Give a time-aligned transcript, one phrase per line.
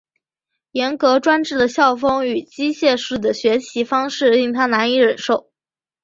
[0.71, 5.51] 严格专制的校风与机械式的学习方式令他难以忍受。